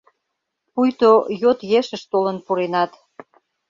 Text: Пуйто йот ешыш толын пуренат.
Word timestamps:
Пуйто 0.73 1.11
йот 1.41 1.59
ешыш 1.79 2.01
толын 2.11 2.37
пуренат. 2.45 2.91